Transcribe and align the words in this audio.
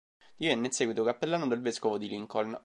Divenne 0.35 0.65
in 0.65 0.71
seguito 0.71 1.03
cappellano 1.03 1.45
del 1.47 1.61
vescovo 1.61 1.99
di 1.99 2.07
Lincoln. 2.07 2.57